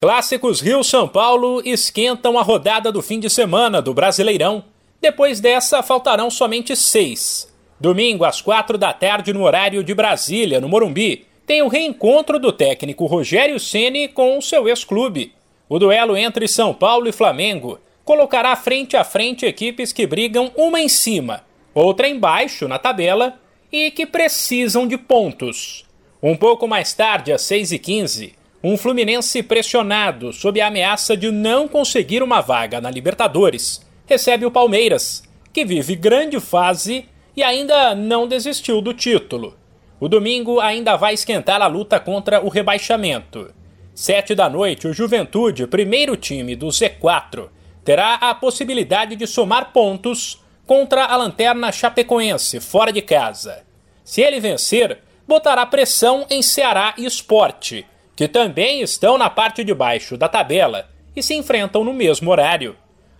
Clássicos 0.00 0.60
Rio-São 0.60 1.08
Paulo 1.08 1.60
esquentam 1.64 2.38
a 2.38 2.42
rodada 2.42 2.92
do 2.92 3.02
fim 3.02 3.18
de 3.18 3.28
semana 3.28 3.82
do 3.82 3.92
Brasileirão. 3.92 4.62
Depois 5.00 5.40
dessa, 5.40 5.82
faltarão 5.82 6.30
somente 6.30 6.76
seis. 6.76 7.52
Domingo, 7.80 8.24
às 8.24 8.40
quatro 8.40 8.78
da 8.78 8.92
tarde, 8.92 9.32
no 9.32 9.42
horário 9.42 9.82
de 9.82 9.92
Brasília, 9.92 10.60
no 10.60 10.68
Morumbi, 10.68 11.26
tem 11.44 11.62
o 11.62 11.68
reencontro 11.68 12.38
do 12.38 12.52
técnico 12.52 13.06
Rogério 13.06 13.58
Ceni 13.58 14.06
com 14.06 14.38
o 14.38 14.42
seu 14.42 14.68
ex-clube. 14.68 15.32
O 15.68 15.80
duelo 15.80 16.16
entre 16.16 16.46
São 16.46 16.72
Paulo 16.72 17.08
e 17.08 17.12
Flamengo 17.12 17.80
colocará 18.04 18.54
frente 18.54 18.96
a 18.96 19.02
frente 19.02 19.46
equipes 19.46 19.92
que 19.92 20.06
brigam 20.06 20.52
uma 20.56 20.80
em 20.80 20.88
cima, 20.88 21.42
outra 21.74 22.08
embaixo 22.08 22.68
na 22.68 22.78
tabela 22.78 23.34
e 23.72 23.90
que 23.90 24.06
precisam 24.06 24.86
de 24.86 24.96
pontos. 24.96 25.84
Um 26.22 26.36
pouco 26.36 26.68
mais 26.68 26.94
tarde, 26.94 27.32
às 27.32 27.42
6h15, 27.42 28.37
um 28.62 28.76
Fluminense 28.76 29.40
pressionado 29.42 30.32
sob 30.32 30.60
a 30.60 30.66
ameaça 30.66 31.16
de 31.16 31.30
não 31.30 31.68
conseguir 31.68 32.22
uma 32.22 32.40
vaga 32.40 32.80
na 32.80 32.90
Libertadores 32.90 33.86
recebe 34.04 34.44
o 34.44 34.50
Palmeiras, 34.50 35.22
que 35.52 35.64
vive 35.64 35.94
grande 35.94 36.40
fase 36.40 37.06
e 37.36 37.42
ainda 37.42 37.94
não 37.94 38.26
desistiu 38.26 38.80
do 38.80 38.92
título. 38.92 39.56
O 40.00 40.08
domingo 40.08 40.58
ainda 40.58 40.96
vai 40.96 41.14
esquentar 41.14 41.62
a 41.62 41.66
luta 41.68 42.00
contra 42.00 42.44
o 42.44 42.48
rebaixamento. 42.48 43.54
Sete 43.94 44.34
da 44.34 44.48
noite, 44.48 44.88
o 44.88 44.92
Juventude, 44.92 45.66
primeiro 45.66 46.16
time 46.16 46.56
do 46.56 46.66
Z4, 46.66 47.48
terá 47.84 48.14
a 48.14 48.34
possibilidade 48.34 49.14
de 49.14 49.26
somar 49.26 49.72
pontos 49.72 50.42
contra 50.66 51.04
a 51.04 51.16
lanterna 51.16 51.70
Chapecoense, 51.70 52.60
fora 52.60 52.92
de 52.92 53.02
casa. 53.02 53.62
Se 54.02 54.20
ele 54.20 54.40
vencer, 54.40 54.98
botará 55.26 55.64
pressão 55.66 56.26
em 56.28 56.42
Ceará 56.42 56.94
e 56.96 57.04
Esporte 57.04 57.86
que 58.18 58.26
também 58.26 58.80
estão 58.80 59.16
na 59.16 59.30
parte 59.30 59.62
de 59.62 59.72
baixo 59.72 60.16
da 60.16 60.28
tabela 60.28 60.88
e 61.14 61.22
se 61.22 61.36
enfrentam 61.36 61.84
no 61.84 61.92
mesmo 61.92 62.32
horário. 62.32 62.74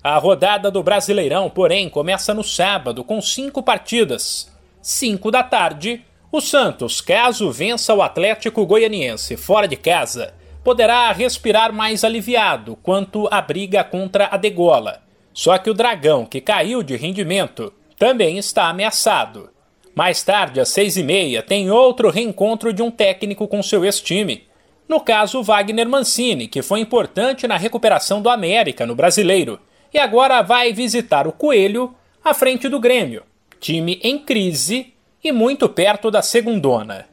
A 0.00 0.16
rodada 0.18 0.70
do 0.70 0.84
Brasileirão, 0.84 1.50
porém, 1.50 1.88
começa 1.88 2.32
no 2.32 2.44
sábado 2.44 3.02
com 3.02 3.20
cinco 3.20 3.60
partidas. 3.60 4.48
Cinco 4.80 5.32
da 5.32 5.42
tarde, 5.42 6.04
o 6.30 6.40
Santos, 6.40 7.00
caso 7.00 7.50
vença 7.50 7.92
o 7.92 8.02
Atlético 8.02 8.64
Goianiense 8.64 9.36
fora 9.36 9.66
de 9.66 9.74
casa, 9.74 10.32
poderá 10.62 11.10
respirar 11.10 11.72
mais 11.72 12.04
aliviado 12.04 12.78
quanto 12.80 13.26
à 13.32 13.40
briga 13.40 13.82
contra 13.82 14.28
a 14.30 14.36
degola. 14.36 15.02
Só 15.32 15.58
que 15.58 15.70
o 15.70 15.74
Dragão, 15.74 16.24
que 16.24 16.40
caiu 16.40 16.84
de 16.84 16.94
rendimento, 16.94 17.72
também 17.98 18.38
está 18.38 18.68
ameaçado. 18.68 19.50
Mais 19.92 20.22
tarde, 20.22 20.60
às 20.60 20.68
seis 20.68 20.96
e 20.96 21.02
meia, 21.02 21.42
tem 21.42 21.68
outro 21.68 22.10
reencontro 22.10 22.72
de 22.72 22.80
um 22.80 22.92
técnico 22.92 23.48
com 23.48 23.60
seu 23.60 23.84
ex-time 23.84 24.53
no 24.88 25.00
caso, 25.00 25.42
Wagner 25.42 25.88
Mancini, 25.88 26.46
que 26.46 26.62
foi 26.62 26.80
importante 26.80 27.46
na 27.46 27.56
recuperação 27.56 28.20
do 28.20 28.28
América 28.28 28.84
no 28.84 28.94
brasileiro, 28.94 29.58
e 29.92 29.98
agora 29.98 30.42
vai 30.42 30.72
visitar 30.72 31.26
o 31.26 31.32
Coelho 31.32 31.94
à 32.22 32.34
frente 32.34 32.68
do 32.68 32.80
Grêmio, 32.80 33.22
time 33.60 33.98
em 34.02 34.18
crise 34.18 34.92
e 35.22 35.32
muito 35.32 35.68
perto 35.68 36.10
da 36.10 36.20
segundona. 36.20 37.06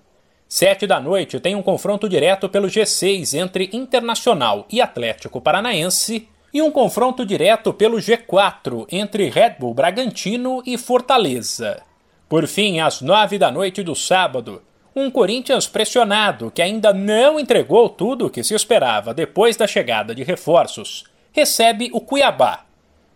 Sete 0.48 0.86
da 0.86 1.00
noite 1.00 1.40
tem 1.40 1.56
um 1.56 1.62
confronto 1.62 2.10
direto 2.10 2.50
pelo 2.50 2.68
G6 2.68 3.40
entre 3.40 3.70
Internacional 3.72 4.66
e 4.70 4.82
Atlético 4.82 5.40
Paranaense 5.40 6.28
e 6.54 6.62
um 6.62 6.70
confronto 6.70 7.26
direto 7.26 7.72
pelo 7.74 7.98
G4 7.98 8.86
entre 8.92 9.30
Red 9.30 9.56
Bull 9.60 9.74
Bragantino 9.74 10.62
e 10.66 10.78
Fortaleza. 10.78 11.82
Por 12.28 12.48
fim, 12.48 12.82
às 12.82 13.00
nove 13.00 13.38
da 13.38 13.50
noite 13.50 13.82
do 13.82 13.96
sábado, 13.96 14.62
um 14.96 15.10
Corinthians 15.10 15.68
pressionado, 15.68 16.52
que 16.52 16.62
ainda 16.62 16.94
não 16.94 17.40
entregou 17.40 17.88
tudo 17.88 18.26
o 18.26 18.30
que 18.30 18.44
se 18.44 18.54
esperava 18.54 19.14
depois 19.14 19.56
da 19.56 19.66
chegada 19.66 20.14
de 20.14 20.24
reforços, 20.24 21.06
recebe 21.32 21.90
o 21.94 22.02
Cuiabá. 22.02 22.66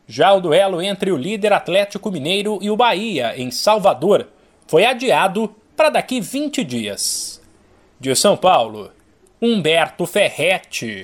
Já 0.08 0.34
o 0.34 0.40
duelo 0.40 0.82
entre 0.82 1.12
o 1.12 1.18
líder 1.18 1.52
Atlético 1.52 2.12
Mineiro 2.12 2.60
e 2.62 2.70
o 2.70 2.78
Bahia, 2.78 3.34
em 3.36 3.52
Salvador, 3.52 4.28
foi 4.68 4.86
adiado 4.86 5.54
para 5.76 5.90
daqui 5.90 6.22
20 6.22 6.64
dias. 6.64 7.42
De 8.00 8.16
São 8.16 8.38
Paulo, 8.38 8.92
Humberto 9.42 10.06
Ferretti. 10.06 11.04